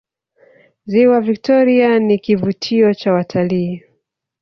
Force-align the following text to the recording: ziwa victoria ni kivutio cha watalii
ziwa 0.91 1.21
victoria 1.21 1.99
ni 1.99 2.19
kivutio 2.19 2.93
cha 2.93 3.13
watalii 3.13 3.83